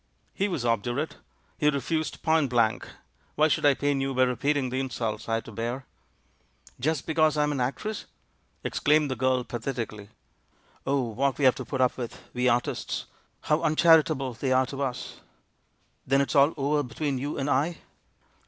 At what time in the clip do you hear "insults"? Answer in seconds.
4.79-5.29